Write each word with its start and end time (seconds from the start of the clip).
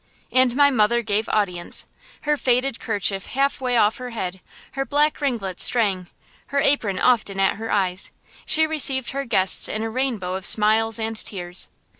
And 0.31 0.55
my 0.55 0.71
mother 0.71 1.03
gave 1.03 1.29
audience. 1.29 1.85
Her 2.21 2.35
faded 2.35 2.79
kerchief 2.79 3.27
halfway 3.27 3.77
off 3.77 3.97
her 3.97 4.09
head, 4.09 4.41
her 4.71 4.83
black 4.83 5.21
ringlets 5.21 5.63
straying, 5.63 6.07
her 6.47 6.59
apron 6.59 6.97
often 6.97 7.39
at 7.39 7.57
her 7.57 7.71
eyes, 7.71 8.11
she 8.43 8.65
received 8.65 9.11
her 9.11 9.25
guests 9.25 9.67
in 9.69 9.83
a 9.83 9.91
rainbow 9.91 10.33
of 10.33 10.47
smiles 10.47 10.97
and 10.97 11.15
tears. 11.15 11.69